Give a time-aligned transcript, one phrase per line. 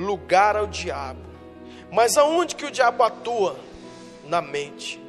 [0.00, 1.20] lugar ao diabo.
[1.92, 3.58] Mas aonde que o diabo atua?
[4.26, 5.00] Na mente.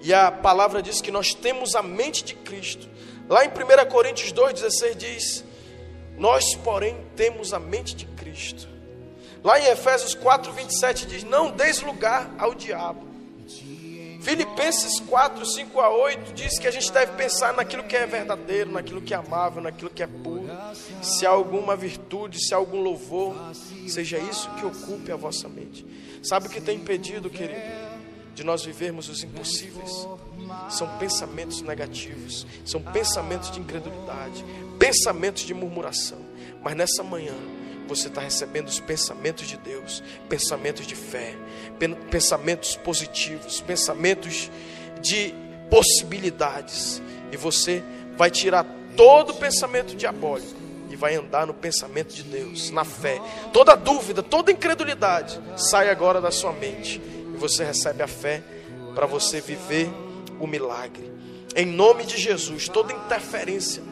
[0.00, 2.88] E a palavra diz que nós temos a mente de Cristo.
[3.28, 5.44] Lá em 1 Coríntios 2,16 diz:
[6.18, 8.68] Nós, porém, temos a mente de Cristo.
[9.42, 13.06] Lá em Efésios 4,27 diz: Não deis lugar ao diabo.
[14.24, 18.72] Filipenses 4, 5 a 8 diz que a gente deve pensar naquilo que é verdadeiro,
[18.72, 20.48] naquilo que é amável, naquilo que é puro.
[21.02, 23.36] Se há alguma virtude, se há algum louvor,
[23.86, 25.86] seja isso que ocupe a vossa mente.
[26.22, 27.60] Sabe o que tem impedido, querido,
[28.34, 30.08] de nós vivermos os impossíveis?
[30.70, 34.42] São pensamentos negativos, são pensamentos de incredulidade,
[34.78, 36.18] pensamentos de murmuração.
[36.62, 37.34] Mas nessa manhã,
[37.86, 41.34] você está recebendo os pensamentos de Deus, pensamentos de fé,
[42.10, 44.50] pensamentos positivos, pensamentos
[45.00, 45.34] de
[45.70, 47.02] possibilidades,
[47.32, 47.82] e você
[48.16, 48.66] vai tirar
[48.96, 50.54] todo o pensamento diabólico
[50.88, 53.20] e vai andar no pensamento de Deus, na fé.
[53.52, 57.00] Toda dúvida, toda incredulidade sai agora da sua mente
[57.34, 58.42] e você recebe a fé
[58.94, 59.90] para você viver
[60.38, 61.12] o milagre.
[61.56, 63.82] Em nome de Jesus, toda interferência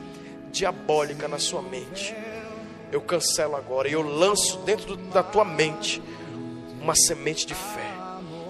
[0.53, 2.15] diabólica na sua mente
[2.93, 6.03] eu cancelo agora e eu lanço dentro da tua mente
[6.81, 7.91] uma semente de fé,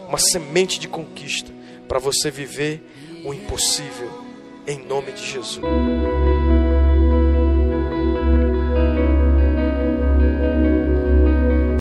[0.09, 1.53] uma semente de conquista
[1.87, 2.83] para você viver
[3.25, 4.11] o impossível
[4.67, 5.61] em nome de Jesus.